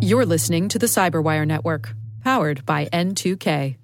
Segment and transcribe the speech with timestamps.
[0.00, 3.76] You're listening to the Cyberwire Network, powered by N2K.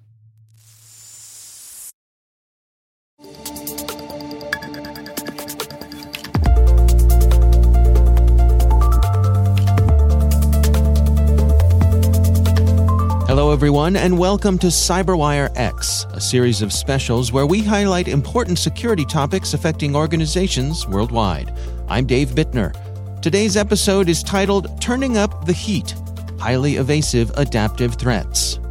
[13.27, 18.57] Hello, everyone, and welcome to Cyberwire X, a series of specials where we highlight important
[18.59, 21.53] security topics affecting organizations worldwide.
[21.87, 22.73] I'm Dave Bittner.
[23.21, 25.93] Today's episode is titled Turning Up the Heat
[26.39, 28.61] Highly Evasive Adaptive Threats.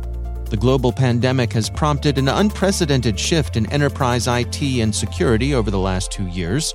[0.47, 5.79] The global pandemic has prompted an unprecedented shift in enterprise IT and security over the
[5.79, 6.73] last two years.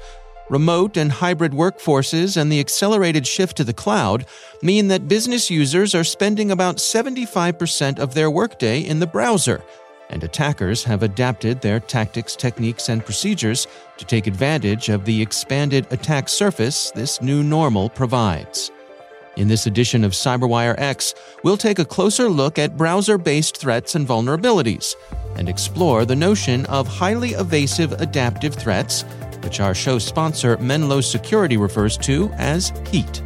[0.51, 4.27] Remote and hybrid workforces and the accelerated shift to the cloud
[4.61, 9.63] mean that business users are spending about 75% of their workday in the browser,
[10.13, 13.67] and attackers have adapted their tactics, techniques, and procedures
[13.97, 18.71] to take advantage of the expanded attack surface this new normal provides.
[19.35, 23.95] In this edition of Cyberwire X, we'll take a closer look at browser based threats
[23.95, 24.93] and vulnerabilities
[25.35, 29.03] and explore the notion of highly evasive adaptive threats
[29.41, 33.23] which our show sponsor Menlo Security refers to as HEAT.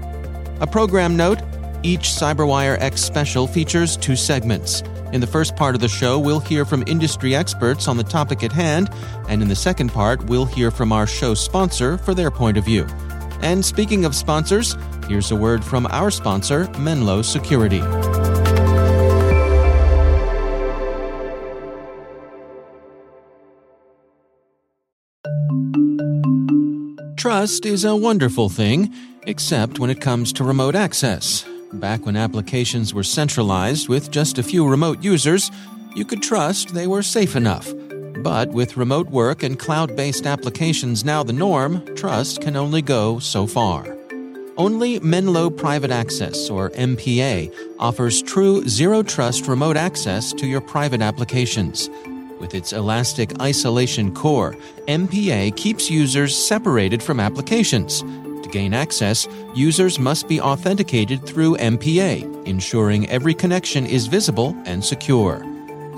[0.61, 1.39] A program note
[1.83, 4.81] each CyberWire X special features two segments.
[5.13, 8.43] In the first part of the show, we'll hear from industry experts on the topic
[8.43, 8.89] at hand,
[9.29, 12.65] and in the second part, we'll hear from our show sponsor for their point of
[12.65, 12.85] view.
[13.41, 14.75] And speaking of sponsors,
[15.07, 17.81] here's a word from our sponsor, Menlo Security.
[27.15, 31.45] Trust is a wonderful thing, except when it comes to remote access.
[31.73, 35.51] Back when applications were centralized with just a few remote users,
[35.95, 37.73] you could trust they were safe enough.
[38.23, 43.19] But with remote work and cloud based applications now the norm, trust can only go
[43.19, 43.97] so far.
[44.55, 51.01] Only Menlo Private Access, or MPA, offers true zero trust remote access to your private
[51.01, 51.89] applications.
[52.39, 54.55] With its elastic isolation core,
[54.87, 58.03] MPA keeps users separated from applications.
[58.47, 64.83] To gain access, users must be authenticated through MPA, ensuring every connection is visible and
[64.83, 65.43] secure.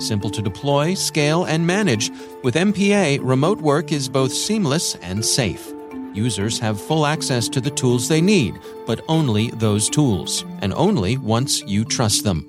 [0.00, 2.10] Simple to deploy, scale, and manage,
[2.42, 5.72] with MPA, remote work is both seamless and safe.
[6.12, 11.18] Users have full access to the tools they need, but only those tools, and only
[11.18, 12.44] once you trust them.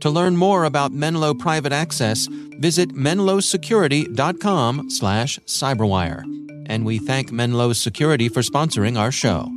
[0.00, 6.43] To learn more about Menlo Private Access, visit menlosecurity.com slash cyberwire.
[6.66, 9.48] And we thank Menlo Security for sponsoring our show.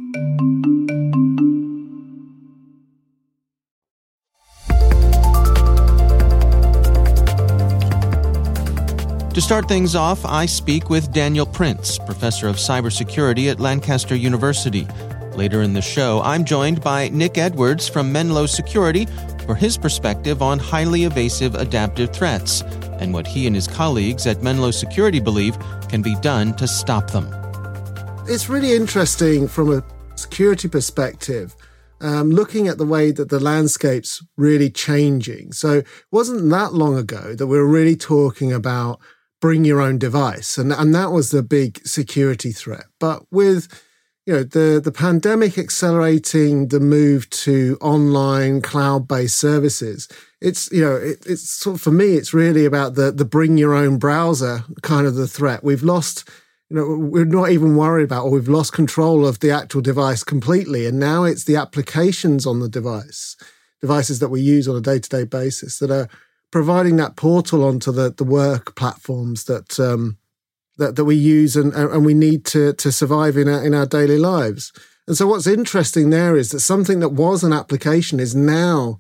[9.37, 14.87] To start things off, I speak with Daniel Prince, professor of cybersecurity at Lancaster University.
[15.35, 19.05] Later in the show, I'm joined by Nick Edwards from Menlo Security
[19.45, 22.63] for his perspective on highly evasive adaptive threats
[22.99, 25.57] and what he and his colleagues at Menlo Security believe
[25.89, 27.27] can be done to stop them.
[28.27, 29.83] It's really interesting from a
[30.15, 31.55] security perspective.
[31.99, 35.51] Um, looking at the way that the landscape's really changing.
[35.53, 38.99] So it wasn't that long ago that we were really talking about
[39.39, 40.57] bring your own device.
[40.57, 42.85] And, and that was the big security threat.
[42.99, 43.67] But with
[44.27, 50.07] you know the the pandemic accelerating the move to online cloud based services
[50.41, 53.57] it's you know it, it's sort of for me it's really about the the bring
[53.57, 55.63] your own browser kind of the threat.
[55.63, 56.29] We've lost
[56.69, 60.23] you know we're not even worried about or we've lost control of the actual device
[60.23, 63.35] completely and now it's the applications on the device
[63.79, 66.09] devices that we use on a day-to-day basis that are
[66.51, 70.17] providing that portal onto the the work platforms that um,
[70.77, 73.85] that, that we use and, and we need to, to survive in our, in our
[73.85, 74.71] daily lives.
[75.07, 78.99] And so what's interesting there is that something that was an application is now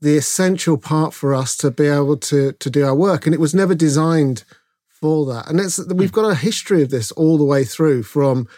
[0.00, 3.26] the essential part for us to be able to, to do our work.
[3.26, 4.44] And it was never designed
[4.88, 5.48] for that.
[5.48, 8.48] And it's, we've got a history of this all the way through from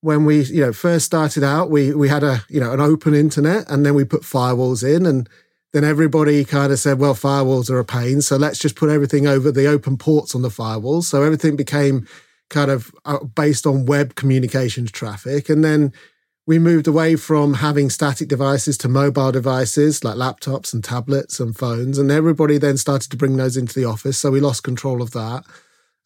[0.00, 3.14] when we, you know, first started out, we, we had a, you know, an open
[3.14, 5.28] internet and then we put firewalls in and
[5.76, 8.22] then everybody kind of said, well, firewalls are a pain.
[8.22, 11.04] So let's just put everything over the open ports on the firewalls.
[11.04, 12.08] So everything became
[12.48, 15.50] kind of uh, based on web communications traffic.
[15.50, 15.92] And then
[16.46, 21.54] we moved away from having static devices to mobile devices like laptops and tablets and
[21.54, 21.98] phones.
[21.98, 24.16] And everybody then started to bring those into the office.
[24.16, 25.44] So we lost control of that.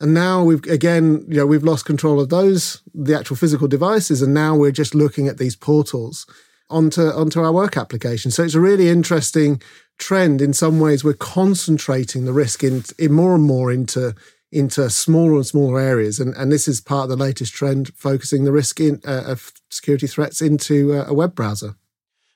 [0.00, 4.20] And now we've again, you know, we've lost control of those, the actual physical devices.
[4.20, 6.26] And now we're just looking at these portals
[6.70, 8.30] onto onto our work application.
[8.30, 9.60] So it's a really interesting
[9.98, 10.40] trend.
[10.40, 14.14] In some ways, we're concentrating the risk in, in more and more into
[14.52, 18.44] into smaller and smaller areas, and and this is part of the latest trend, focusing
[18.44, 21.74] the risk in uh, of security threats into uh, a web browser.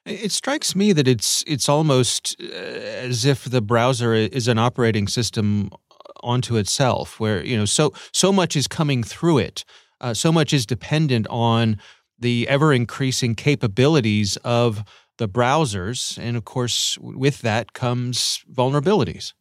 [0.07, 5.09] It strikes me that it's it's almost uh, as if the browser is an operating
[5.09, 5.71] system
[6.23, 9.65] onto itself, where you know so so much is coming through it,
[10.01, 11.79] uh, so much is dependent on
[12.19, 14.85] the ever increasing capabilities of
[15.19, 19.33] the browsers, and of course, with that comes vulnerabilities.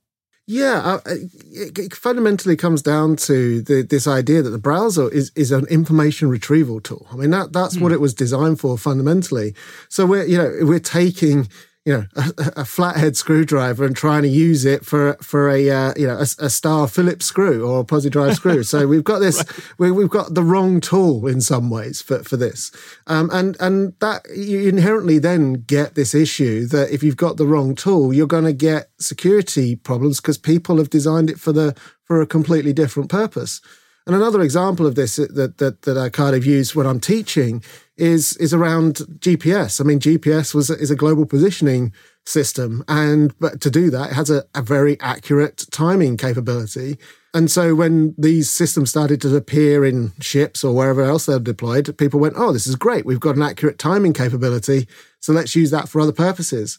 [0.46, 1.16] Yeah, uh, uh,
[1.46, 6.30] it fundamentally comes down to the, this idea that the browser is, is an information
[6.30, 7.08] retrieval tool.
[7.12, 7.94] I mean, that that's what hmm.
[7.94, 9.56] it was designed for fundamentally.
[9.88, 11.48] So we're you know we're taking
[11.86, 15.94] you know a, a, flathead screwdriver and trying to use it for for a uh,
[15.98, 18.64] you know a, a, star Phillips screw or a Pozidriv screw.
[18.64, 19.44] So we've got this
[19.78, 19.92] right.
[19.92, 22.72] we, have got the wrong tool in some ways for for this,
[23.08, 27.48] um, and and that you inherently then get this issue that if you've got the
[27.48, 31.76] wrong tool, you're going to get security problems because people have designed it for the
[32.06, 33.60] for a completely different purpose.
[34.06, 37.64] And another example of this that that that I kind of use when I'm teaching
[37.98, 39.80] is is around GPS.
[39.80, 41.94] I mean, GPS was is a global positioning
[42.26, 46.98] system, and but to do that, it has a, a very accurate timing capability.
[47.36, 51.98] And so when these systems started to appear in ships or wherever else they're deployed,
[51.98, 53.06] people went, "Oh, this is great!
[53.06, 54.88] We've got an accurate timing capability,
[55.20, 56.78] so let's use that for other purposes."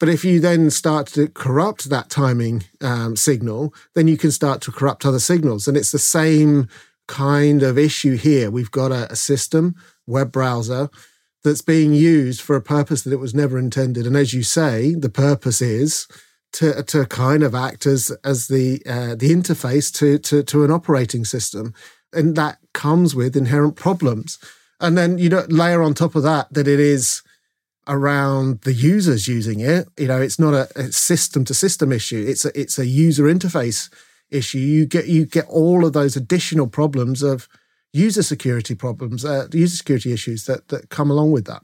[0.00, 4.62] But if you then start to corrupt that timing um, signal, then you can start
[4.62, 6.68] to corrupt other signals, and it's the same
[7.06, 8.50] kind of issue here.
[8.50, 9.76] We've got a, a system
[10.06, 10.88] web browser
[11.44, 14.06] that's being used for a purpose that it was never intended.
[14.06, 16.08] And as you say, the purpose is
[16.52, 20.70] to to kind of act as as the uh, the interface to, to to an
[20.70, 21.74] operating system,
[22.12, 24.38] and that comes with inherent problems.
[24.80, 27.22] And then you know layer on top of that that it is
[27.90, 29.88] around the users using it.
[29.98, 32.24] You know, it's not a, system to system issue.
[32.26, 33.92] It's a it's a user interface
[34.30, 34.58] issue.
[34.58, 37.48] You get you get all of those additional problems of
[37.92, 41.62] user security problems, uh, user security issues that that come along with that.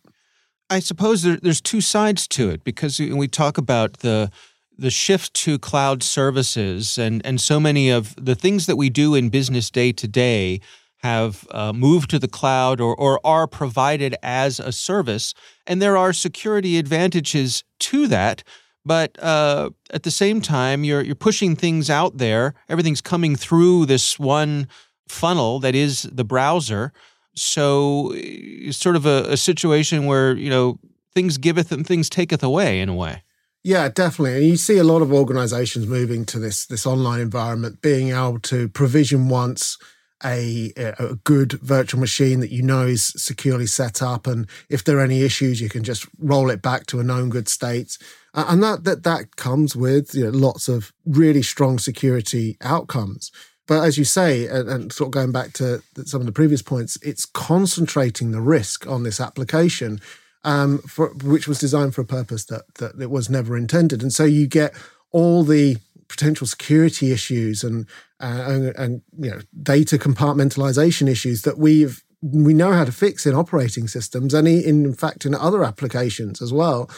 [0.69, 4.31] I suppose there, there's two sides to it because we talk about the
[4.77, 9.15] the shift to cloud services and and so many of the things that we do
[9.15, 10.61] in business day to day
[11.07, 15.35] have uh, moved to the cloud or, or are provided as a service
[15.67, 18.43] and there are security advantages to that
[18.85, 23.87] but uh, at the same time you're you're pushing things out there everything's coming through
[23.87, 24.67] this one
[25.09, 26.93] funnel that is the browser.
[27.35, 30.79] So it's sort of a, a situation where, you know,
[31.15, 33.23] things giveth and things taketh away in a way.
[33.63, 34.37] Yeah, definitely.
[34.37, 38.39] And you see a lot of organizations moving to this this online environment, being able
[38.41, 39.77] to provision once
[40.25, 44.99] a, a good virtual machine that you know is securely set up, and if there
[44.99, 47.99] are any issues, you can just roll it back to a known good state.
[48.35, 53.31] And that that that comes with you know, lots of really strong security outcomes.
[53.67, 56.63] But as you say, and, and, sort of going back to some of the previous
[56.63, 60.01] points, it's concentrating the risk on this application,
[60.45, 64.03] um, for, which was designed for a purpose that, that it was never intended.
[64.03, 64.73] And so you get
[65.11, 65.79] all the
[66.09, 67.87] potential security issues and,
[68.21, 73.27] uh, and, and you know data compartmentalization issues that we've we know how to fix
[73.27, 76.91] in operating systems and in fact in other applications as well.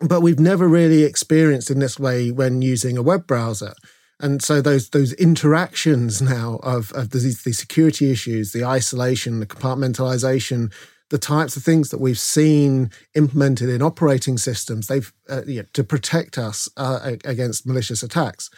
[0.00, 3.74] But we've never really experienced in this way when using a web browser.
[4.18, 9.46] And so those those interactions now of, of the, the security issues, the isolation, the
[9.46, 10.72] compartmentalization,
[11.12, 15.68] the types of things that we've seen implemented in operating systems, they've uh, you know,
[15.74, 18.48] to protect us uh, against malicious attacks.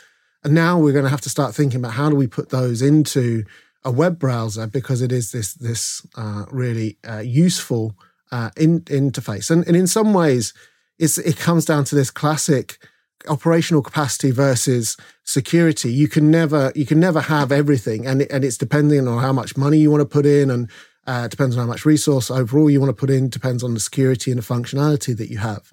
[0.44, 2.80] And now we're going to have to start thinking about how do we put those
[2.80, 3.44] into
[3.84, 7.96] a web browser because it is this this uh, really uh, useful
[8.30, 9.50] uh, in, interface.
[9.50, 10.54] And, and in some ways,
[11.00, 12.78] it comes down to this classic
[13.26, 18.58] operational capacity versus security you can never you can never have everything and and it's
[18.58, 20.68] depending on how much money you want to put in and
[21.06, 23.80] uh, depends on how much resource overall you want to put in depends on the
[23.80, 25.72] security and the functionality that you have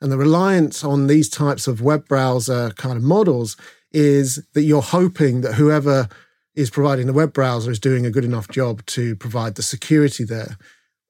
[0.00, 3.56] and the reliance on these types of web browser kind of models
[3.92, 6.08] is that you're hoping that whoever
[6.54, 10.24] is providing the web browser is doing a good enough job to provide the security
[10.24, 10.56] there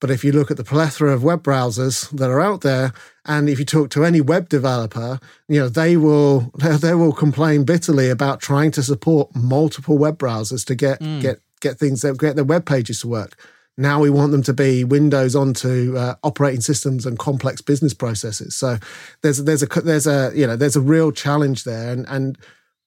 [0.01, 2.93] but if you look at the plethora of web browsers that are out there,
[3.25, 7.65] and if you talk to any web developer, you know they will they will complain
[7.65, 11.21] bitterly about trying to support multiple web browsers to get mm.
[11.21, 13.37] get get things that get their web pages to work.
[13.79, 18.57] Now we want them to be Windows onto uh, operating systems and complex business processes.
[18.57, 18.79] So
[19.23, 22.37] there's there's a there's a you know there's a real challenge there, and and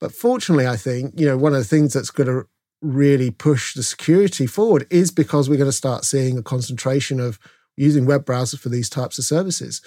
[0.02, 2.46] but fortunately, I think you know one of the things that's going to
[2.82, 7.40] really push the security forward is because we're going to start seeing a concentration of
[7.78, 9.82] using web browsers for these types of services.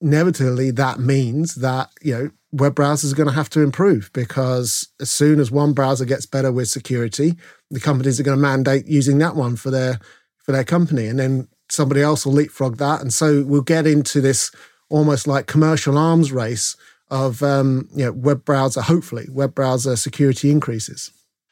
[0.00, 4.86] Inevitably, that means that you know web browsers are going to have to improve because
[5.00, 7.34] as soon as one browser gets better with security,
[7.72, 9.98] the companies are going to mandate using that one for their
[10.44, 14.20] for their company, and then somebody else will leapfrog that, and so we'll get into
[14.20, 14.50] this
[14.88, 16.76] almost like commercial arms race
[17.10, 21.10] of um, you know, web browser, hopefully, web browser security increases.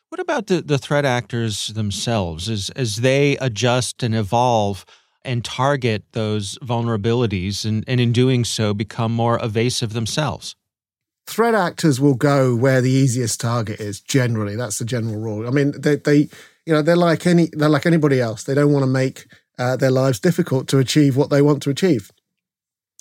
[0.08, 4.84] What about the, the threat actors themselves as, as they adjust and evolve
[5.24, 10.54] and target those vulnerabilities and, and in doing so become more evasive themselves?
[11.26, 14.56] Threat actors will go where the easiest target is generally.
[14.56, 15.46] That's the general rule.
[15.46, 16.28] I mean, they, they
[16.66, 18.44] you know, they're like any they're like anybody else.
[18.44, 19.26] They don't want to make
[19.58, 22.10] uh, their lives difficult to achieve what they want to achieve.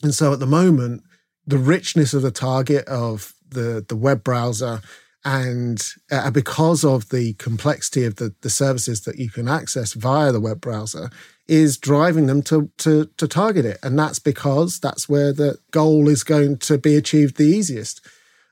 [0.03, 1.03] And so at the moment,
[1.45, 4.81] the richness of the target of the, the web browser
[5.23, 10.31] and uh, because of the complexity of the, the services that you can access via
[10.31, 11.11] the web browser
[11.47, 13.77] is driving them to, to, to target it.
[13.83, 18.01] And that's because that's where the goal is going to be achieved the easiest.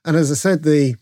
[0.05, 0.95] And as I said, the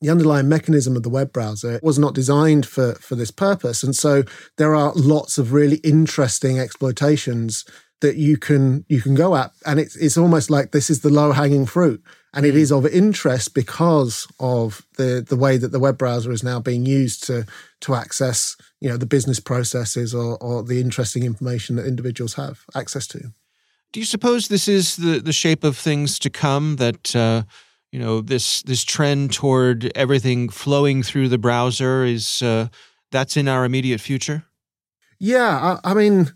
[0.00, 3.82] the underlying mechanism of the web browser was not designed for, for this purpose.
[3.82, 4.22] And so
[4.56, 7.64] there are lots of really interesting exploitations
[8.00, 11.10] that you can you can go at and it's it's almost like this is the
[11.10, 12.02] low hanging fruit
[12.32, 12.78] and it mm.
[12.78, 17.22] of interest because of the the way that the web browser is now being used
[17.24, 17.46] to
[17.80, 22.64] to access you know the business processes or, or the interesting information that individuals have
[22.74, 23.18] access to
[23.92, 27.42] do you suppose this is the the shape of things to come that uh,
[27.92, 32.68] you know this this trend toward everything flowing through the browser is uh,
[33.10, 34.44] that's in our immediate future
[35.18, 36.32] yeah I, I mean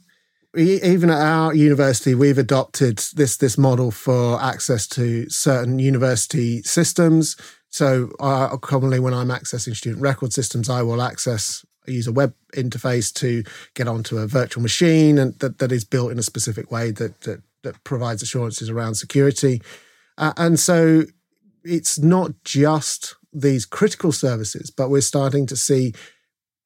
[0.57, 7.37] even at our university, we've adopted this this model for access to certain university systems.
[7.71, 12.35] So, uh, commonly, when I'm accessing student record systems, I will access use a web
[12.55, 13.43] interface to
[13.75, 17.23] get onto a virtual machine, and that, that is built in a specific way that
[17.23, 19.61] that, that provides assurances around security.
[20.17, 21.05] Uh, and so,
[21.65, 25.93] it's not just these critical services, but we're starting to see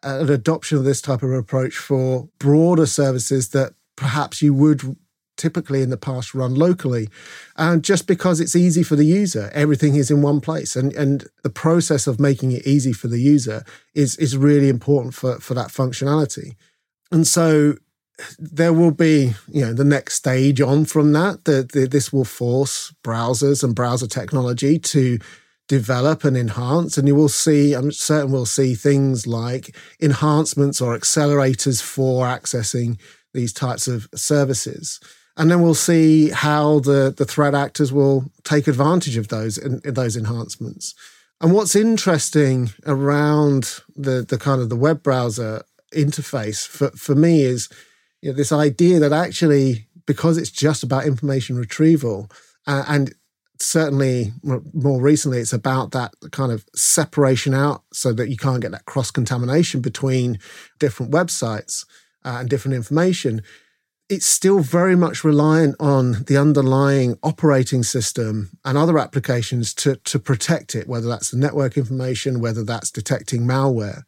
[0.02, 4.97] an adoption of this type of approach for broader services that perhaps you would
[5.37, 7.09] typically in the past run locally.
[7.57, 10.76] And just because it's easy for the user everything is in one place.
[10.76, 13.64] And and the process of making it easy for the user
[13.95, 16.57] is is really important for for that functionality.
[17.11, 17.75] And so
[18.39, 22.93] there will be you know the next stage on from that that this will force
[23.05, 25.19] browsers and browser technology to
[25.69, 30.99] develop and enhance and you will see i'm certain we'll see things like enhancements or
[30.99, 32.99] accelerators for accessing
[33.35, 35.01] these types of services.
[35.37, 39.81] And then we'll see how the, the threat actors will take advantage of those in,
[39.85, 40.95] in those enhancements.
[41.41, 45.63] And what's interesting around the, the kind of the web browser
[45.95, 47.69] interface for, for me is
[48.21, 52.31] you know, this idea that actually, because it's just about information retrieval,
[52.67, 53.15] uh, and
[53.61, 54.33] certainly
[54.73, 58.85] more recently, it's about that kind of separation out so that you can't get that
[58.87, 60.39] cross contamination between
[60.79, 61.85] different websites
[62.25, 63.43] uh, and different information,
[64.09, 70.19] it's still very much reliant on the underlying operating system and other applications to, to
[70.19, 74.03] protect it, whether that's the network information, whether that's detecting malware.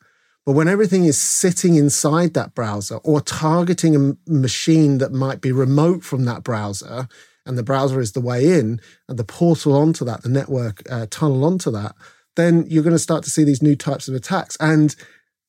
[0.50, 5.52] But when everything is sitting inside that browser or targeting a machine that might be
[5.52, 7.06] remote from that browser,
[7.46, 11.06] and the browser is the way in, and the portal onto that, the network uh,
[11.08, 11.94] tunnel onto that,
[12.34, 14.56] then you're going to start to see these new types of attacks.
[14.58, 14.96] And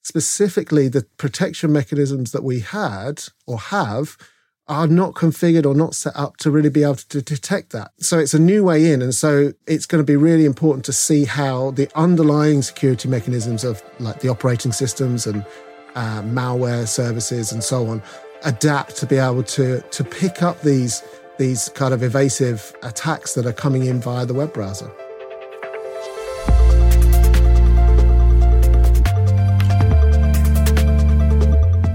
[0.04, 4.18] specifically the protection mechanisms that we had or have
[4.72, 7.92] are not configured or not set up to really be able to detect that.
[8.00, 9.02] So it's a new way in.
[9.02, 13.66] And so it's going to be really important to see how the underlying security mechanisms
[13.66, 15.46] of like the operating systems and
[15.96, 18.02] uh, malware services and so on
[18.46, 21.04] adapt to be able to, to pick up these,
[21.38, 24.90] these kind of evasive attacks that are coming in via the web browser.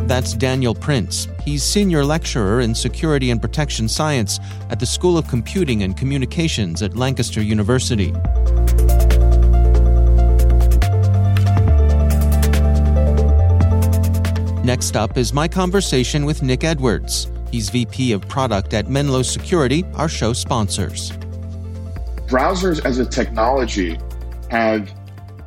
[0.06, 1.26] That's Daniel Prince.
[1.44, 4.38] He's senior lecturer in security and protection science
[4.70, 8.12] at the School of Computing and Communications at Lancaster University.
[14.62, 17.28] Next up is my conversation with Nick Edwards.
[17.50, 21.10] He's VP of Product at Menlo Security, our show sponsors.
[22.28, 23.98] Browsers as a technology
[24.50, 24.92] have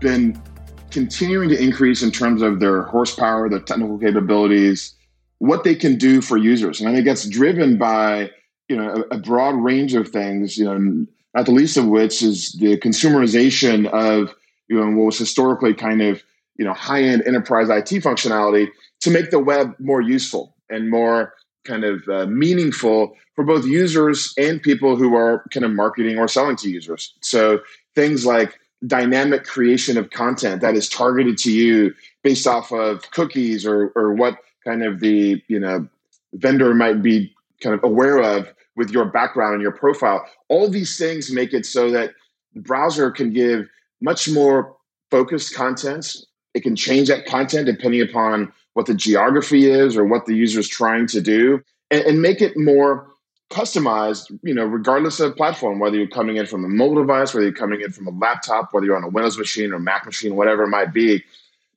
[0.02, 0.42] been
[0.92, 4.96] continuing to increase in terms of their horsepower, their technical capabilities,
[5.40, 6.80] what they can do for users.
[6.80, 8.32] And I think that's driven by
[8.68, 10.58] you know a, a broad range of things.
[10.58, 14.34] You know, not the least of which is the consumerization of
[14.68, 16.24] you know what was historically kind of
[16.58, 18.68] you know high end enterprise IT functionality
[19.02, 21.34] to make the web more useful and more
[21.66, 26.28] kind of uh, meaningful for both users and people who are kind of marketing or
[26.28, 27.14] selling to users.
[27.22, 27.60] So
[27.96, 31.94] things like dynamic creation of content that is targeted to you
[32.24, 35.88] based off of cookies or or what kind of the you know
[36.34, 40.26] vendor might be kind of aware of with your background and your profile.
[40.48, 42.12] All these things make it so that
[42.54, 43.68] the browser can give
[44.02, 44.76] much more
[45.12, 46.16] focused content.
[46.54, 50.62] It can change that content depending upon what the geography is or what the user
[50.62, 53.08] is trying to do and, and make it more
[53.50, 57.46] customized, you know, regardless of platform, whether you're coming in from a mobile device, whether
[57.46, 60.36] you're coming in from a laptop, whether you're on a Windows machine or Mac machine,
[60.36, 61.24] whatever it might be.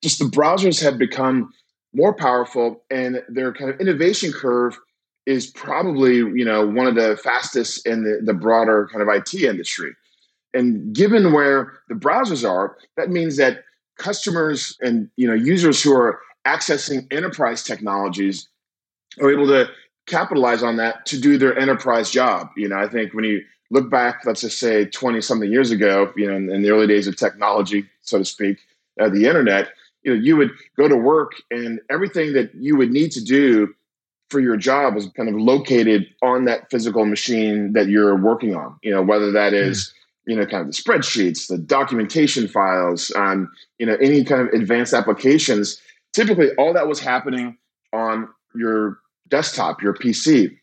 [0.02, 1.52] Just the browsers have become
[1.94, 4.78] more powerful and their kind of innovation curve
[5.24, 9.34] is probably, you know, one of the fastest in the, the broader kind of IT
[9.34, 9.92] industry.
[10.52, 13.64] And given where the browsers are, that means that
[13.98, 18.48] customers and you know users who are accessing enterprise technologies
[19.20, 19.68] are able to
[20.06, 22.50] capitalize on that to do their enterprise job.
[22.56, 26.12] You know, I think when you look back, let's just say 20 something years ago,
[26.16, 28.58] you know, in, in, the early days of technology, so to speak,
[29.00, 29.70] uh, the internet,
[30.02, 33.72] you know, you would go to work and everything that you would need to do
[34.28, 38.76] for your job was kind of located on that physical machine that you're working on,
[38.82, 39.72] you know, whether that hmm.
[40.30, 44.48] you know, kind of the spreadsheets, the documentation files, um, you know, any kind of
[44.54, 45.80] advanced applications.
[46.12, 47.56] Typically, all that was happening
[47.92, 50.56] on your desktop, your PC.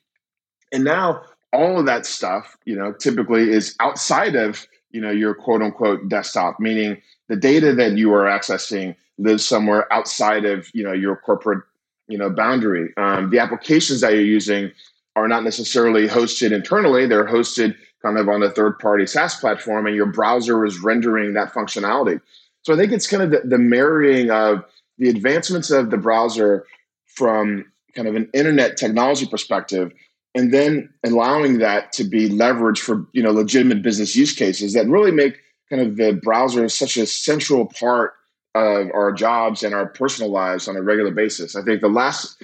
[0.71, 1.23] And now
[1.53, 6.07] all of that stuff, you know, typically is outside of, you know, your quote unquote
[6.09, 11.15] desktop, meaning the data that you are accessing lives somewhere outside of, you know, your
[11.15, 11.63] corporate,
[12.07, 12.93] you know, boundary.
[12.97, 14.71] Um, the applications that you're using
[15.15, 17.05] are not necessarily hosted internally.
[17.05, 21.33] They're hosted kind of on a third party SaaS platform and your browser is rendering
[21.33, 22.21] that functionality.
[22.63, 24.63] So I think it's kind of the, the marrying of
[24.97, 26.65] the advancements of the browser
[27.05, 27.65] from
[27.95, 29.91] kind of an internet technology perspective
[30.35, 34.87] and then allowing that to be leveraged for you know legitimate business use cases that
[34.87, 38.13] really make kind of the browser such a central part
[38.55, 41.55] of our jobs and our personal lives on a regular basis.
[41.55, 42.43] I think the last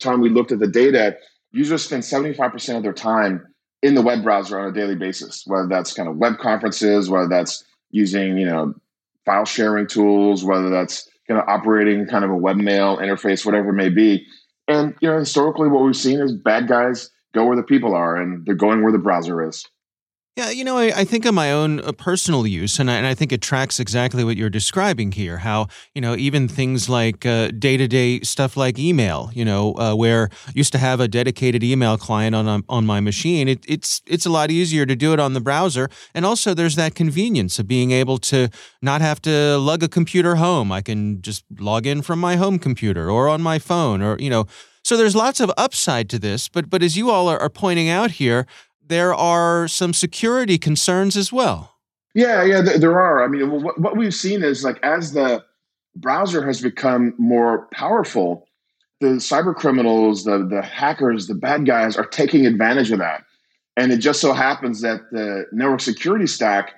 [0.00, 1.16] time we looked at the data
[1.52, 3.46] users spend 75% of their time
[3.82, 7.28] in the web browser on a daily basis whether that's kind of web conferences whether
[7.28, 8.74] that's using you know
[9.24, 13.74] file sharing tools whether that's kind of operating kind of a webmail interface whatever it
[13.74, 14.26] may be
[14.68, 18.16] and you know, historically, what we've seen is bad guys go where the people are,
[18.16, 19.64] and they're going where the browser is.
[20.34, 23.06] Yeah, you know, I, I think of my own uh, personal use, and I, and
[23.06, 25.36] I think it tracks exactly what you're describing here.
[25.36, 29.94] How you know even things like day to day stuff like email, you know, uh,
[29.94, 33.46] where used to have a dedicated email client on um, on my machine.
[33.46, 36.76] It, it's it's a lot easier to do it on the browser, and also there's
[36.76, 38.48] that convenience of being able to
[38.80, 40.72] not have to lug a computer home.
[40.72, 44.30] I can just log in from my home computer or on my phone, or you
[44.30, 44.46] know.
[44.84, 47.88] So there's lots of upside to this, but but as you all are, are pointing
[47.90, 48.46] out here,
[48.92, 51.74] there are some security concerns as well.
[52.14, 53.24] Yeah, yeah, there are.
[53.24, 55.44] I mean, what, what we've seen is like as the
[55.96, 58.46] browser has become more powerful,
[59.00, 63.24] the cyber criminals, the the hackers, the bad guys are taking advantage of that.
[63.76, 66.74] And it just so happens that the network security stack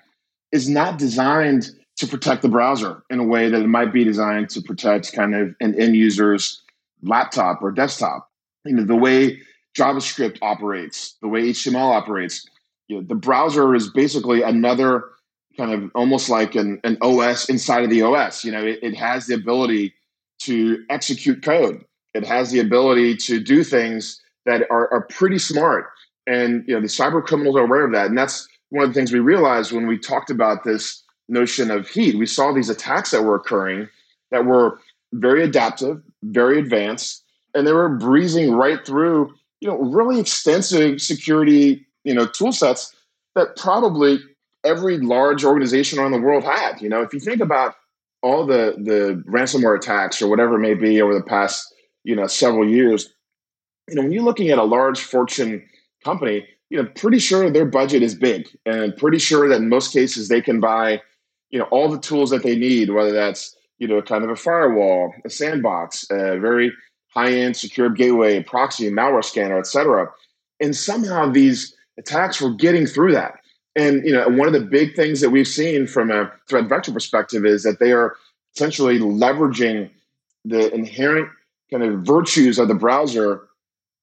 [0.53, 4.51] is not designed to protect the browser in a way that it might be designed
[4.51, 6.63] to protect kind of an end user's
[7.03, 8.31] laptop or desktop.
[8.65, 9.41] You know, the way
[9.77, 12.49] JavaScript operates, the way HTML operates.
[12.89, 15.05] You know, the browser is basically another
[15.57, 18.45] kind of almost like an, an OS inside of the OS.
[18.45, 19.95] You know, it, it has the ability
[20.41, 21.85] to execute code.
[22.13, 25.87] It has the ability to do things that are, are pretty smart.
[26.27, 28.07] And you know, the cyber criminals are aware of that.
[28.07, 31.89] And that's one of the things we realized when we talked about this notion of
[31.89, 32.17] heat.
[32.17, 33.89] We saw these attacks that were occurring
[34.31, 34.79] that were
[35.13, 39.33] very adaptive, very advanced, and they were breezing right through
[39.65, 42.95] you know, really extensive security, you know, tool sets
[43.35, 44.19] that probably
[44.63, 46.83] every large organization around the world had.
[46.83, 47.75] You know, if you think about
[48.23, 51.75] all the the ransomware attacks or whatever it may be over the past,
[52.05, 53.09] you know, several years,
[53.89, 55.67] you know, when you're looking at a large fortune
[56.05, 59.95] company, you know, pretty sure their budget is big and pretty sure that in most
[59.95, 61.01] cases they can buy,
[61.49, 64.37] you know, all the tools that they need, whether that's, you know, kind of a
[64.37, 66.71] firewall, a sandbox, a very
[67.15, 70.11] high-end secure gateway, proxy, malware scanner, et cetera.
[70.61, 73.41] And somehow these attacks were getting through that.
[73.77, 76.93] And you know, one of the big things that we've seen from a threat vector
[76.93, 78.17] perspective is that they are
[78.55, 79.91] essentially leveraging
[80.45, 81.29] the inherent
[81.71, 83.49] kind of virtues of the browser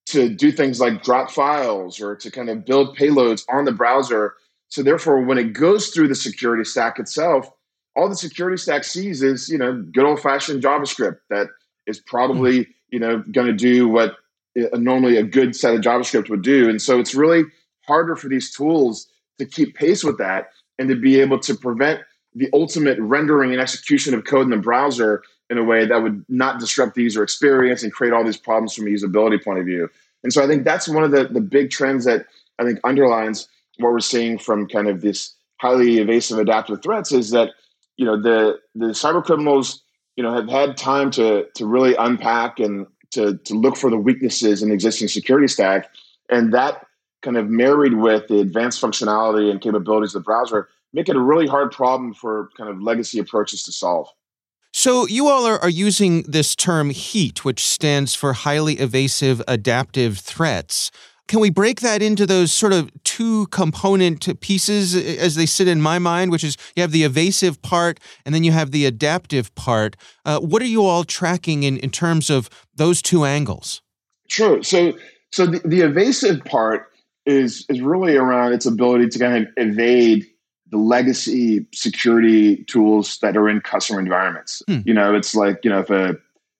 [0.08, 4.34] to do things like drop files or to kind of build payloads on the browser.
[4.68, 7.50] So therefore, when it goes through the security stack itself,
[7.96, 11.48] all the security stack sees is you know good old fashioned JavaScript that
[11.88, 12.04] is hmm.
[12.08, 14.18] probably you know, going to do what
[14.60, 16.70] uh, normally a good set of JavaScript would do.
[16.70, 17.44] And so it's really
[17.88, 19.08] harder for these tools
[19.40, 22.02] to keep pace with that and to be able to prevent
[22.36, 26.24] the ultimate rendering and execution of code in the browser in a way that would
[26.30, 29.66] not disrupt the user experience and create all these problems from a usability point of
[29.66, 29.90] view.
[30.24, 32.26] And so I think that's one of the, the big trends that
[32.58, 37.32] I think underlines what we're seeing from kind of this highly evasive adaptive threats is
[37.32, 37.50] that,
[37.98, 39.82] you know, the the cyber criminals,
[40.16, 43.98] you know, have had time to to really unpack and to to look for the
[43.98, 45.90] weaknesses in existing security stack.
[46.30, 46.86] And that
[47.22, 51.22] kind of married with the advanced functionality and capabilities of the browser make it a
[51.22, 54.08] really hard problem for kind of legacy approaches to solve.
[54.74, 60.18] So, you all are, are using this term HEAT, which stands for highly evasive adaptive
[60.20, 60.92] threats.
[61.32, 65.82] Can we break that into those sort of two component pieces as they sit in
[65.82, 69.56] my mind, which is you have the evasive part and then you have the adaptive
[69.56, 69.96] part?
[70.26, 73.82] Uh, what are you all tracking in, in terms of those two angles?
[74.28, 74.62] Sure.
[74.62, 74.92] So,
[75.32, 76.92] so the, the evasive part
[77.26, 80.26] is is really around its ability to kind of evade
[80.70, 84.62] the legacy security tools that are in customer environments.
[84.68, 84.80] Hmm.
[84.84, 86.18] You know, it's like, you know, if a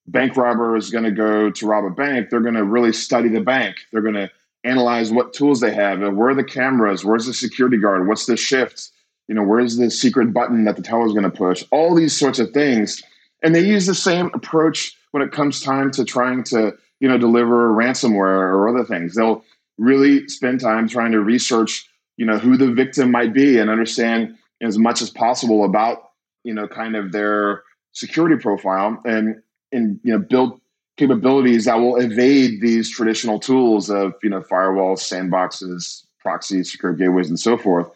[0.08, 3.28] bank robber is going to go to rob a bank, they're going to really study
[3.28, 3.76] the bank.
[3.92, 4.32] They're going to
[4.64, 8.26] analyze what tools they have and where are the cameras, where's the security guard, what's
[8.26, 8.90] the shift,
[9.28, 12.18] you know, where's the secret button that the teller is going to push, all these
[12.18, 13.02] sorts of things.
[13.44, 17.18] And they use the same approach when it comes time to trying to, you know,
[17.18, 19.16] deliver ransomware or other things.
[19.16, 19.44] They'll
[19.78, 21.88] really spend time trying to research
[22.22, 26.12] you know who the victim might be and understand as much as possible about
[26.44, 30.61] you know kind of their security profile and and you know build
[30.98, 37.30] capabilities that will evade these traditional tools of you know firewalls sandboxes proxies secure gateways
[37.30, 37.90] and so forth.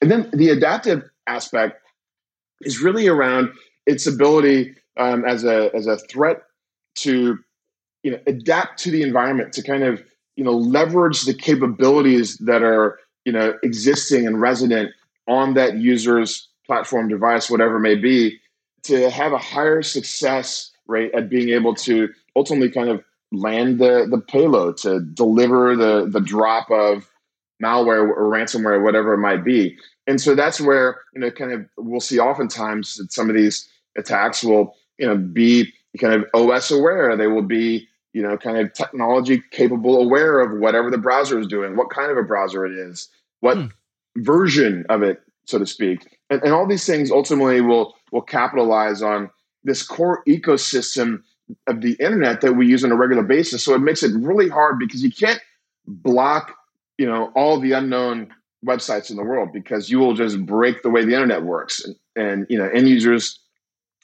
[0.00, 1.82] And then the adaptive aspect
[2.62, 3.50] is really around
[3.86, 6.42] its ability um, as a as a threat
[6.96, 7.38] to
[8.02, 10.02] you know adapt to the environment to kind of
[10.36, 14.90] you know leverage the capabilities that are you know existing and resident
[15.26, 18.38] on that user's platform device whatever it may be
[18.82, 22.08] to have a higher success rate at being able to
[22.38, 27.10] ultimately kind of land the the payload to deliver the the drop of
[27.62, 31.52] malware or ransomware or whatever it might be and so that's where you know kind
[31.52, 35.70] of we'll see oftentimes that some of these attacks will you know be
[36.00, 40.58] kind of os aware they will be you know kind of technology capable aware of
[40.60, 43.08] whatever the browser is doing what kind of a browser it is
[43.40, 43.66] what hmm.
[44.16, 46.18] version of it, so to speak.
[46.30, 49.30] And, and all these things ultimately will will capitalize on
[49.64, 51.22] this core ecosystem
[51.66, 53.64] of the internet that we use on a regular basis.
[53.64, 55.40] So it makes it really hard because you can't
[55.86, 56.54] block,
[56.98, 58.32] you know, all the unknown
[58.66, 61.84] websites in the world because you will just break the way the internet works.
[61.84, 63.38] And, and you know, end users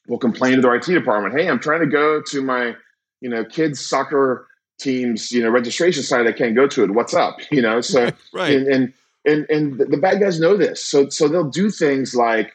[0.07, 2.75] will complain to their IT department, "Hey, I'm trying to go to my,
[3.21, 4.47] you know, kids soccer
[4.79, 6.27] team's, you know, registration site.
[6.27, 6.91] I can't go to it.
[6.91, 7.39] What's up?
[7.51, 8.53] You know, so right.
[8.53, 8.93] and, and
[9.25, 12.55] and and the bad guys know this so so they'll do things like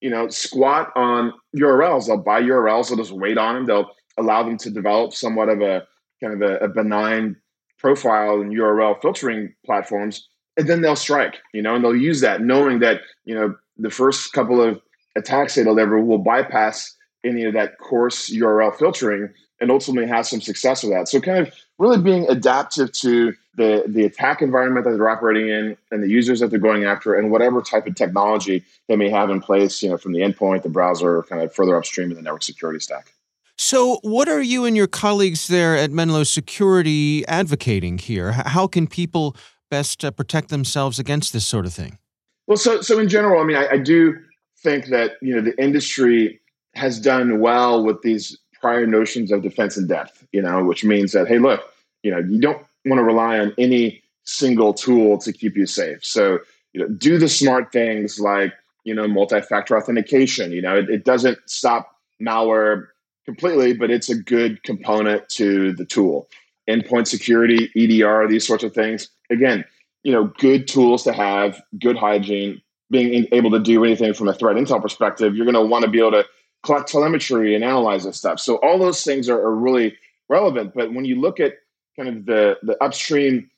[0.00, 4.42] you know squat on urls they'll buy urls they'll just wait on them they'll allow
[4.42, 5.86] them to develop somewhat of a
[6.22, 7.36] kind of a, a benign
[7.78, 12.40] profile and url filtering platforms and then they'll strike you know and they'll use that
[12.40, 14.80] knowing that you know the first couple of
[15.16, 20.40] attacks they deliver will bypass any of that coarse url filtering and ultimately have some
[20.40, 21.08] success with that.
[21.08, 25.76] So kind of really being adaptive to the the attack environment that they're operating in
[25.90, 29.30] and the users that they're going after and whatever type of technology they may have
[29.30, 32.22] in place you know from the endpoint the browser kind of further upstream in the
[32.22, 33.12] network security stack
[33.58, 38.86] so what are you and your colleagues there at menlo security advocating here how can
[38.86, 39.36] people
[39.70, 41.98] best uh, protect themselves against this sort of thing
[42.46, 44.16] well so so in general i mean I, I do
[44.58, 46.40] think that you know the industry
[46.74, 51.12] has done well with these prior notions of defense in depth you know which means
[51.12, 51.60] that hey look
[52.02, 56.04] you know you don't want to rely on any single tool to keep you safe.
[56.04, 56.38] So,
[56.74, 58.52] you know, do the smart things like,
[58.84, 60.52] you know, multi-factor authentication.
[60.52, 62.88] You know, it, it doesn't stop malware
[63.28, 66.30] completely, but it's a good component to the tool.
[66.66, 69.10] Endpoint security, EDR, these sorts of things.
[69.30, 69.66] Again,
[70.02, 74.32] you know, good tools to have, good hygiene, being able to do anything from a
[74.32, 75.36] threat intel perspective.
[75.36, 76.24] You're going to want to be able to
[76.64, 78.40] collect telemetry and analyze this stuff.
[78.40, 79.98] So all those things are, are really
[80.30, 80.72] relevant.
[80.74, 81.56] But when you look at
[81.98, 83.50] kind of the the upstream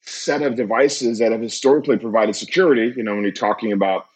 [0.00, 2.94] set of devices that have historically provided security.
[2.96, 4.06] You know, when you're talking about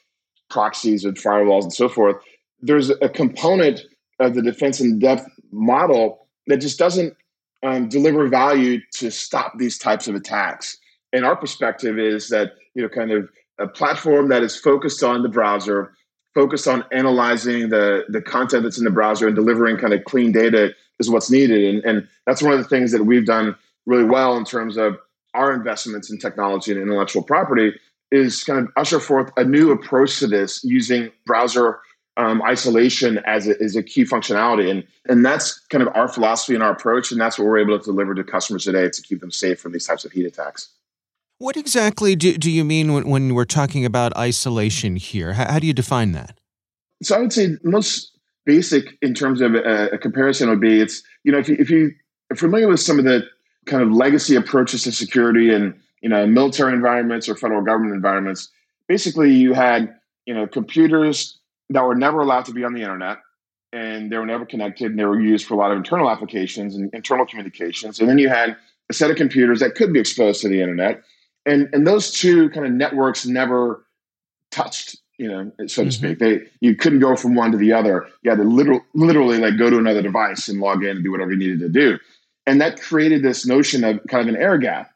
[0.49, 2.17] proxies and firewalls and so forth,
[2.61, 3.83] there's a component
[4.23, 7.17] of the defense in depth model that just doesn't
[7.63, 10.77] um, deliver value to stop these types of attacks.
[11.13, 15.23] And our perspective is that you know, kind of a platform that is focused on
[15.23, 15.93] the browser,
[16.35, 20.33] focused on analyzing the the content that's in the browser and delivering kind of clean
[20.33, 21.75] data is what's needed.
[21.75, 23.55] And, and that's one of the things that we've done
[23.87, 24.97] really well in terms of
[25.35, 27.73] our investments in technology and intellectual property
[28.11, 31.81] is kind of usher forth a new approach to this using browser
[32.17, 34.71] um, isolation as a, as a key functionality.
[34.71, 37.11] And, and that's kind of our philosophy and our approach.
[37.11, 39.73] And that's what we're able to deliver to customers today to keep them safe from
[39.73, 40.69] these types of heat attacks.
[41.39, 45.33] What exactly do, do you mean when, when we're talking about isolation here?
[45.33, 46.39] How, how do you define that?
[47.03, 51.03] So I would say most basic in terms of a, a comparison would be it's,
[51.25, 51.93] you know, if you, if you
[52.31, 53.25] are familiar with some of the
[53.67, 58.49] kind of legacy approaches to security and, you know, military environments or federal government environments,
[58.87, 59.95] basically you had,
[60.27, 61.39] you know, computers
[61.73, 63.19] that were never allowed to be on the internet
[63.73, 66.75] and they were never connected and they were used for a lot of internal applications
[66.75, 67.99] and internal communications.
[67.99, 68.57] And then you had
[68.91, 71.03] a set of computers that could be exposed to the internet.
[71.47, 73.85] And, and those two kind of networks never
[74.51, 75.91] touched, you know, so to mm-hmm.
[75.91, 76.19] speak.
[76.19, 78.07] They you couldn't go from one to the other.
[78.23, 81.11] You had to literal, literally like go to another device and log in and do
[81.11, 81.99] whatever you needed to do.
[82.47, 84.91] And that created this notion of kind of an air gap.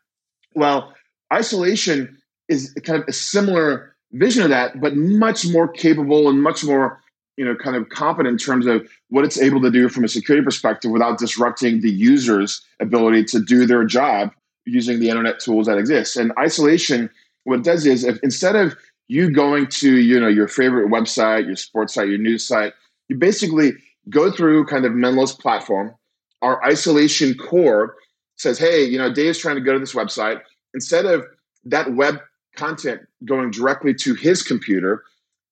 [0.54, 0.94] Well,
[1.32, 6.64] isolation is kind of a similar vision of that, but much more capable and much
[6.64, 7.00] more,
[7.36, 10.08] you know, kind of competent in terms of what it's able to do from a
[10.08, 14.30] security perspective without disrupting the user's ability to do their job
[14.64, 16.16] using the internet tools that exist.
[16.16, 17.10] And isolation,
[17.44, 18.76] what it does is if instead of
[19.08, 22.72] you going to, you know, your favorite website, your sports site, your news site,
[23.08, 23.72] you basically
[24.10, 25.94] go through kind of Menlo's platform.
[26.42, 27.96] Our isolation core
[28.36, 30.40] says, hey, you know, Dave's trying to go to this website.
[30.74, 31.24] Instead of
[31.64, 32.20] that web
[32.56, 35.04] content going directly to his computer,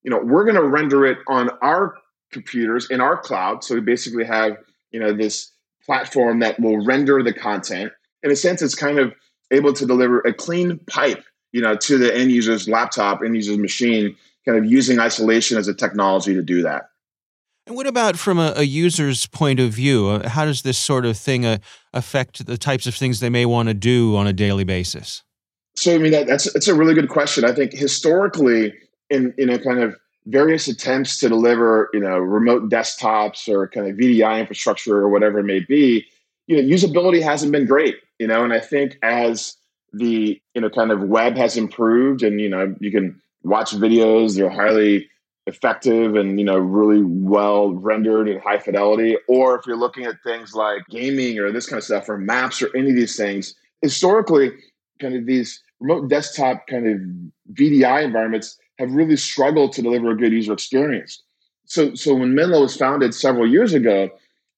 [0.02, 1.96] you know, we're going to render it on our
[2.32, 3.64] computers in our cloud.
[3.64, 4.56] So we basically have,
[4.90, 5.52] you know, this
[5.84, 7.92] platform that will render the content.
[8.22, 9.14] In a sense, it's kind of
[9.50, 13.58] able to deliver a clean pipe, you know, to the end user's laptop, end user's
[13.58, 16.88] machine, kind of using isolation as a technology to do that.
[17.66, 20.08] And what about from a, a user's point of view?
[20.08, 21.58] Uh, how does this sort of thing uh,
[21.94, 25.22] affect the types of things they may want to do on a daily basis?
[25.76, 27.44] So I mean that, that's it's a really good question.
[27.44, 28.72] I think historically,
[29.10, 33.88] in in a kind of various attempts to deliver you know remote desktops or kind
[33.88, 36.06] of VDI infrastructure or whatever it may be,
[36.46, 37.96] you know usability hasn't been great.
[38.18, 39.56] You know, and I think as
[39.92, 44.36] the you know kind of web has improved and you know you can watch videos
[44.36, 45.08] they're highly
[45.46, 50.16] effective and you know really well rendered and high fidelity or if you're looking at
[50.24, 53.54] things like gaming or this kind of stuff or maps or any of these things
[53.82, 54.50] historically
[55.00, 60.16] kind of these remote desktop kind of VDI environments have really struggled to deliver a
[60.16, 61.22] good user experience.
[61.66, 64.08] So, so when Menlo was founded several years ago,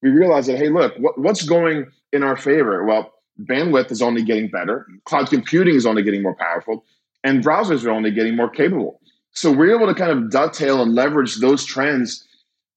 [0.01, 2.85] we realized that hey, look, what, what's going in our favor?
[2.85, 3.13] Well,
[3.43, 6.85] bandwidth is only getting better, cloud computing is only getting more powerful,
[7.23, 8.99] and browsers are only getting more capable.
[9.31, 12.25] So we're able to kind of dovetail and leverage those trends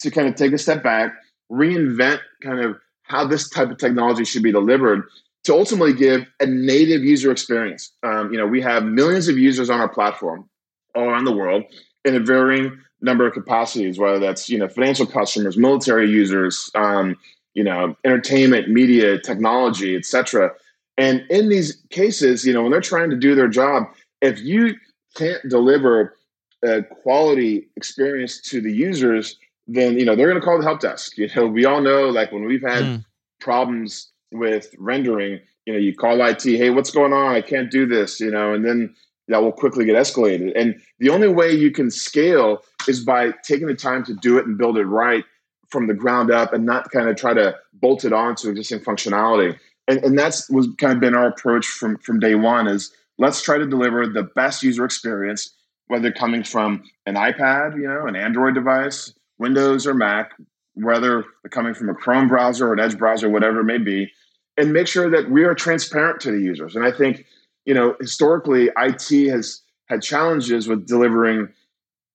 [0.00, 1.14] to kind of take a step back,
[1.50, 5.04] reinvent kind of how this type of technology should be delivered
[5.44, 7.92] to ultimately give a native user experience.
[8.02, 10.48] Um, you know, we have millions of users on our platform
[10.94, 11.64] all around the world
[12.04, 17.16] in a varying number of capacities, whether that's you know financial customers, military users, um,
[17.54, 20.52] you know, entertainment, media, technology, etc.
[20.98, 23.84] And in these cases, you know, when they're trying to do their job,
[24.20, 24.74] if you
[25.16, 26.16] can't deliver
[26.62, 30.80] a quality experience to the users, then you know they're going to call the help
[30.80, 31.16] desk.
[31.16, 33.04] You know, we all know like when we've had mm.
[33.40, 37.34] problems with rendering, you know, you call IT, hey, what's going on?
[37.34, 38.94] I can't do this, you know, and then
[39.28, 40.52] that will quickly get escalated.
[40.56, 44.46] And the only way you can scale is by taking the time to do it
[44.46, 45.24] and build it right
[45.68, 48.80] from the ground up and not kind of try to bolt it on to existing
[48.80, 49.56] functionality.
[49.86, 53.40] And, and that's was kind of been our approach from, from day one is let's
[53.42, 55.54] try to deliver the best user experience,
[55.86, 60.32] whether coming from an iPad, you know, an Android device, Windows or Mac,
[60.74, 64.10] whether coming from a Chrome browser or an Edge browser, whatever it may be,
[64.56, 66.76] and make sure that we are transparent to the users.
[66.76, 67.24] And I think,
[67.64, 71.48] you know, historically, IT has had challenges with delivering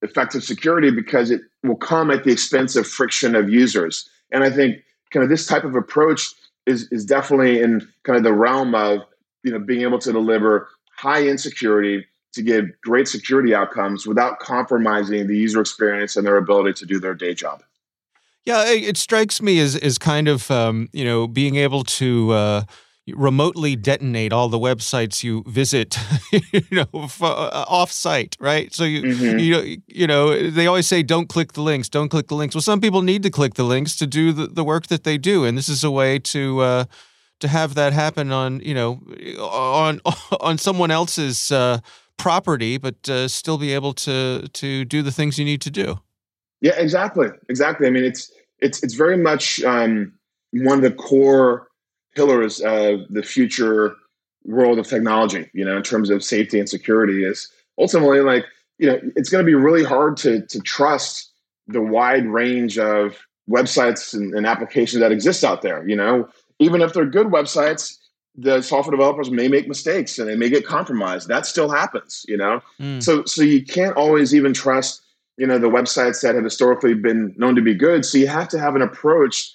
[0.01, 4.09] effective security because it will come at the expense of friction of users.
[4.31, 6.33] And I think kind of this type of approach
[6.65, 9.01] is is definitely in kind of the realm of
[9.43, 14.39] you know being able to deliver high end security to give great security outcomes without
[14.39, 17.63] compromising the user experience and their ability to do their day job.
[18.45, 22.63] Yeah, it strikes me as as kind of um, you know being able to uh,
[23.07, 25.97] remotely detonate all the websites you visit,
[26.31, 28.73] you know, uh, off site, right?
[28.73, 29.39] So you mm-hmm.
[29.39, 32.55] you you know they always say don't click the links, don't click the links.
[32.55, 35.17] Well, some people need to click the links to do the, the work that they
[35.17, 36.59] do, and this is a way to.
[36.59, 36.85] Uh,
[37.41, 39.01] to have that happen on you know
[39.39, 39.99] on
[40.39, 41.79] on someone else's uh,
[42.17, 45.99] property, but uh, still be able to to do the things you need to do.
[46.61, 47.87] Yeah, exactly, exactly.
[47.87, 50.13] I mean, it's it's it's very much um,
[50.51, 51.67] one of the core
[52.15, 53.95] pillars of the future
[54.45, 55.49] world of technology.
[55.53, 58.45] You know, in terms of safety and security, is ultimately like
[58.77, 61.31] you know it's going to be really hard to to trust
[61.67, 63.17] the wide range of
[63.49, 65.87] websites and, and applications that exist out there.
[65.87, 67.97] You know, even if they're good websites,
[68.37, 71.27] the software developers may make mistakes and they may get compromised.
[71.27, 72.61] That still happens, you know.
[72.79, 73.01] Mm.
[73.01, 75.01] So so you can't always even trust,
[75.37, 78.05] you know, the websites that have historically been known to be good.
[78.05, 79.53] So you have to have an approach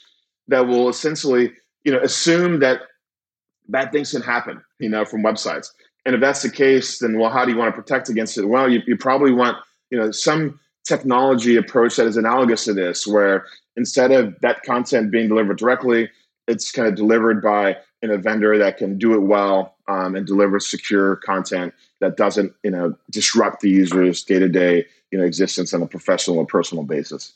[0.49, 1.53] that will essentially,
[1.85, 2.83] you know, assume that
[3.69, 5.69] bad things can happen, you know, from websites.
[6.05, 8.47] And if that's the case, then well, how do you want to protect against it?
[8.47, 9.59] Well, you, you probably want,
[9.91, 15.11] you know, some technology approach that is analogous to this, where instead of that content
[15.11, 16.11] being delivered directly,
[16.49, 20.27] it's kind of delivered by in a vendor that can do it well um, and
[20.27, 25.83] deliver secure content that doesn't you know disrupt the user's day-to-day you know existence on
[25.83, 27.35] a professional or personal basis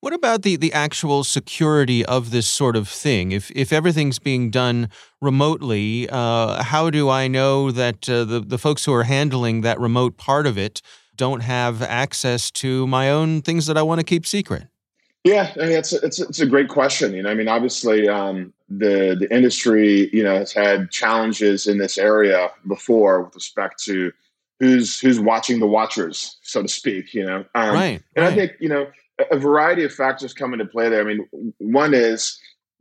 [0.00, 3.32] what about the, the actual security of this sort of thing?
[3.32, 8.58] If if everything's being done remotely, uh, how do I know that uh, the the
[8.58, 10.82] folks who are handling that remote part of it
[11.16, 14.68] don't have access to my own things that I want to keep secret?
[15.24, 17.12] Yeah, I mean, it's a, it's a, it's a great question.
[17.12, 21.78] You know, I mean, obviously, um, the the industry, you know, has had challenges in
[21.78, 24.12] this area before with respect to
[24.60, 27.14] who's who's watching the watchers, so to speak.
[27.14, 28.02] You know, um, right.
[28.14, 28.32] And right.
[28.32, 28.86] I think you know
[29.30, 31.00] a variety of factors come into play there.
[31.00, 32.38] I mean, one is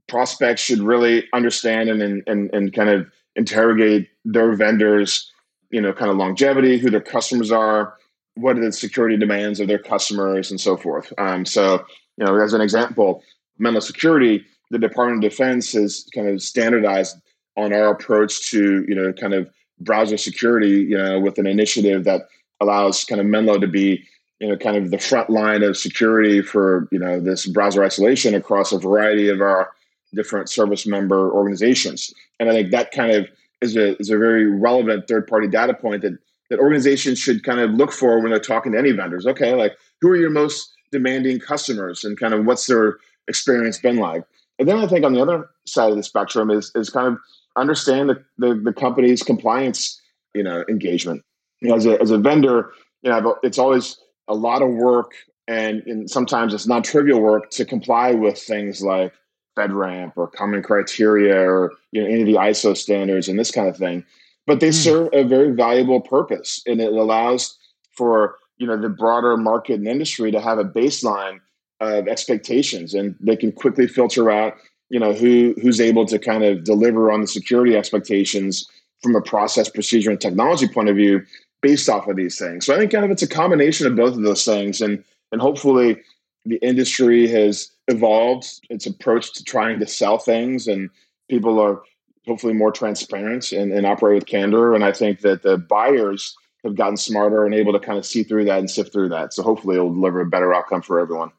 [0.07, 5.31] prospects should really understand and and and kind of interrogate their vendors.
[5.71, 7.95] You know, kind of longevity, who their customers are,
[8.35, 11.11] what are the security demands of their customers, and so forth.
[11.17, 11.85] Um, so
[12.17, 13.23] you know, as an example,
[13.57, 17.17] Menlo Security, the Department of Defense has kind of standardized
[17.57, 22.03] on our approach to, you know, kind of browser security, you know, with an initiative
[22.05, 22.27] that
[22.61, 24.03] allows kind of Menlo to be,
[24.39, 28.33] you know, kind of the front line of security for, you know, this browser isolation
[28.33, 29.71] across a variety of our
[30.13, 32.13] different service member organizations.
[32.39, 33.27] And I think that kind of
[33.61, 36.17] is a, is a very relevant third party data point that,
[36.49, 39.25] that organizations should kind of look for when they're talking to any vendors.
[39.25, 43.97] Okay, like who are your most demanding customers and kind of what's their experience been
[43.97, 44.23] like.
[44.59, 47.19] And then I think on the other side of the spectrum is is kind of
[47.55, 50.01] understand the, the, the company's compliance,
[50.33, 51.23] you know, engagement.
[51.61, 55.11] You know, as a as a vendor, you know, it's always a lot of work
[55.47, 59.13] and, and sometimes it's not trivial work to comply with things like
[59.57, 63.67] FedRAMP or common criteria or you know any of the ISO standards and this kind
[63.67, 64.03] of thing.
[64.47, 64.73] But they mm.
[64.73, 67.57] serve a very valuable purpose and it allows
[67.91, 71.39] for you know the broader market and industry to have a baseline
[71.79, 74.55] of expectations and they can quickly filter out
[74.89, 78.67] you know who who's able to kind of deliver on the security expectations
[79.01, 81.21] from a process procedure and technology point of view
[81.61, 84.15] based off of these things so i think kind of it's a combination of both
[84.15, 85.97] of those things and and hopefully
[86.45, 90.89] the industry has evolved its approach to trying to sell things and
[91.29, 91.81] people are
[92.27, 96.75] hopefully more transparent and, and operate with candor and i think that the buyers have
[96.75, 99.33] gotten smarter and able to kind of see through that and sift through that.
[99.33, 101.31] So hopefully it'll deliver a better outcome for everyone.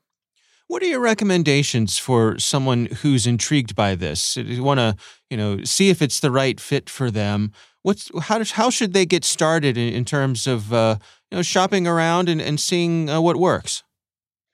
[0.69, 4.37] What are your recommendations for someone who's intrigued by this?
[4.37, 4.97] You want to,
[5.31, 7.53] you know, see if it's the right fit for them.
[7.83, 10.97] What's how how should they get started in, in terms of uh,
[11.31, 13.85] you know shopping around and, and seeing uh, what works?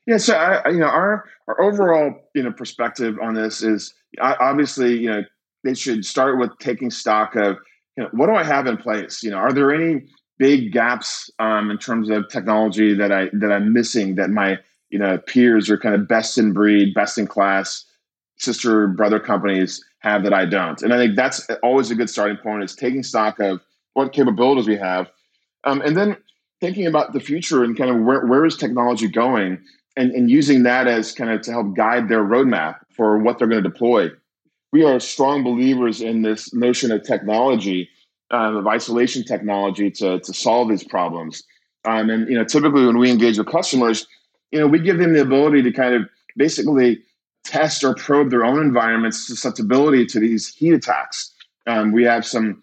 [0.07, 4.99] Yeah, so I, you know our our overall you know perspective on this is obviously
[4.99, 5.23] you know
[5.65, 7.57] they should start with taking stock of
[7.97, 9.23] you know what do I have in place?
[9.23, 10.03] You know, are there any
[10.39, 14.59] big gaps um, in terms of technology that I that I'm missing that my
[14.93, 17.85] you know peers are kind of best in breed, best in class
[18.39, 20.83] sister brother companies have that I don't.
[20.83, 23.61] And I think that's always a good starting point is taking stock of
[23.95, 25.11] what capabilities we have,
[25.65, 26.17] um, and then
[26.61, 29.61] thinking about the future and kind of where, where is technology going
[29.97, 33.49] and, and using that as kind of to help guide their roadmap for what they're
[33.49, 34.11] going to deploy.
[34.73, 37.89] We are strong believers in this notion of technology
[38.33, 41.43] um, of isolation technology to, to solve these problems.
[41.85, 44.07] Um, and you know, typically when we engage with customers,
[44.53, 47.03] you know, we give them the ability to kind of basically
[47.45, 51.33] test or probe their own environment's susceptibility to these heat attacks.
[51.67, 52.63] Um, we have some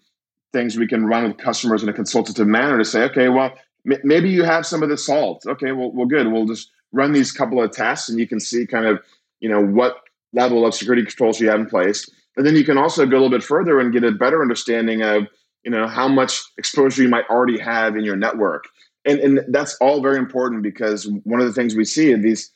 [0.52, 3.52] things we can run with customers in a consultative manner to say, okay, well,
[3.90, 5.46] m- maybe you have some of the solved.
[5.46, 6.28] Okay, well, well, good.
[6.28, 9.00] We'll just run these couple of tests, and you can see kind of,
[9.40, 10.00] you know, what
[10.32, 12.08] level of security controls you have in place.
[12.36, 15.02] And then you can also go a little bit further and get a better understanding
[15.02, 15.26] of
[15.64, 18.64] you know how much exposure you might already have in your network
[19.04, 22.50] and and that's all very important because one of the things we see in these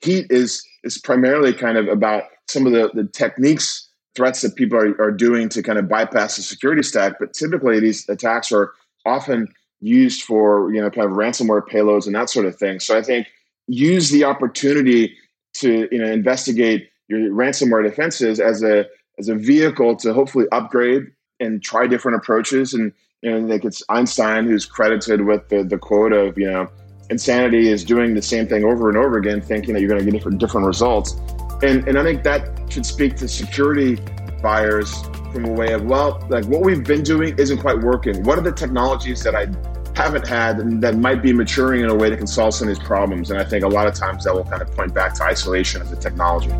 [0.00, 4.76] heat is is primarily kind of about some of the, the techniques threats that people
[4.76, 8.72] are, are doing to kind of bypass the security stack but typically these attacks are
[9.06, 9.46] often
[9.80, 13.02] used for you know kind of ransomware payloads and that sort of thing so i
[13.02, 13.26] think
[13.66, 15.14] use the opportunity
[15.54, 18.86] to you know investigate your ransomware defenses as a
[19.18, 21.04] as a vehicle to hopefully upgrade
[21.40, 22.74] and try different approaches.
[22.74, 22.92] And
[23.22, 26.68] know, like it's Einstein who's credited with the, the quote of, you know,
[27.10, 30.04] insanity is doing the same thing over and over again, thinking that you're going to
[30.04, 31.14] get different, different results.
[31.62, 33.98] And, and I think that should speak to security
[34.42, 35.02] buyers
[35.32, 38.22] from a way of, well, like what we've been doing isn't quite working.
[38.24, 39.48] What are the technologies that I
[39.94, 42.76] haven't had and that might be maturing in a way that can solve some of
[42.76, 43.30] these problems?
[43.30, 45.82] And I think a lot of times that will kind of point back to isolation
[45.82, 46.50] as a technology.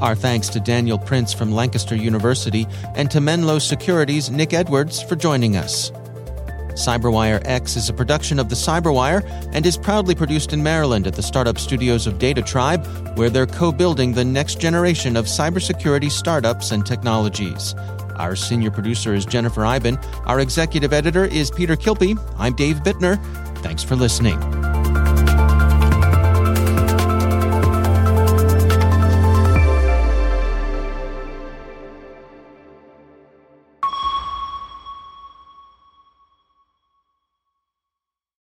[0.00, 5.14] Our thanks to Daniel Prince from Lancaster University and to Menlo Security's Nick Edwards for
[5.14, 5.90] joining us.
[6.72, 9.22] CyberWire X is a production of the CyberWire
[9.52, 13.72] and is proudly produced in Maryland at the startup studios of DataTribe, where they're co
[13.72, 17.74] building the next generation of cybersecurity startups and technologies.
[18.16, 19.98] Our senior producer is Jennifer Eiben.
[20.24, 22.18] Our executive editor is Peter Kilpe.
[22.38, 23.22] I'm Dave Bittner.
[23.58, 24.38] Thanks for listening.